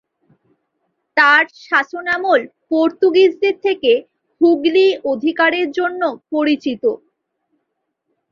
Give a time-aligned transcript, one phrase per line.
[1.17, 3.91] তার শাসনামল পর্তুগিজদের থেকে
[4.41, 6.01] হুগলি অধিকারের জন্য
[6.31, 6.83] পরিচিত।